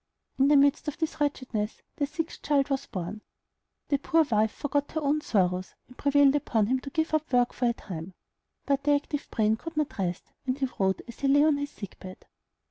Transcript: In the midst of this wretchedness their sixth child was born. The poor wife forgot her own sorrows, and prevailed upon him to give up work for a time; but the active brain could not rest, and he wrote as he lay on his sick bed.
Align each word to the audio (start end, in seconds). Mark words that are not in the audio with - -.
In 0.39 0.47
the 0.47 0.57
midst 0.57 0.87
of 0.87 0.97
this 0.97 1.21
wretchedness 1.21 1.83
their 1.97 2.07
sixth 2.07 2.41
child 2.41 2.71
was 2.71 2.87
born. 2.87 3.21
The 3.89 3.99
poor 3.99 4.23
wife 4.23 4.49
forgot 4.51 4.93
her 4.93 4.99
own 5.01 5.21
sorrows, 5.21 5.75
and 5.87 5.95
prevailed 5.95 6.33
upon 6.35 6.65
him 6.65 6.79
to 6.79 6.89
give 6.89 7.13
up 7.13 7.31
work 7.31 7.53
for 7.53 7.65
a 7.69 7.73
time; 7.73 8.15
but 8.65 8.83
the 8.83 8.93
active 8.95 9.27
brain 9.29 9.57
could 9.57 9.77
not 9.77 9.99
rest, 9.99 10.31
and 10.47 10.57
he 10.57 10.67
wrote 10.79 11.03
as 11.07 11.19
he 11.19 11.27
lay 11.27 11.43
on 11.43 11.57
his 11.57 11.69
sick 11.69 11.99
bed. 11.99 12.25